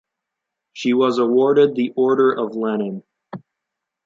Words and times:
She 0.73 0.93
was 0.95 1.19
awarded 1.19 1.75
the 1.75 1.93
Order 1.95 2.31
of 2.31 2.55
Lenin. 2.55 3.03